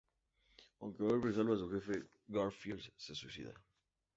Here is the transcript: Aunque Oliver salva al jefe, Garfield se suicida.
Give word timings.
Aunque 0.79 1.03
Oliver 1.03 1.31
salva 1.35 1.53
al 1.55 1.69
jefe, 1.73 2.01
Garfield 2.27 2.91
se 2.97 3.13
suicida. 3.13 3.53